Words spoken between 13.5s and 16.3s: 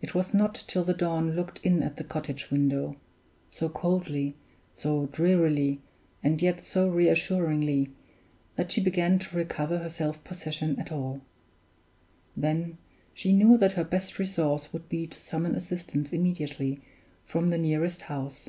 that her best resource would be to summon assistance